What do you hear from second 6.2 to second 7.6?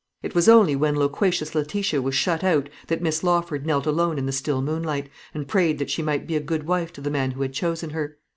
be a good wife to the man who had